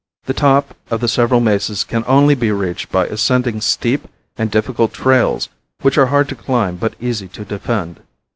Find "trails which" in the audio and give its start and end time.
4.93-5.95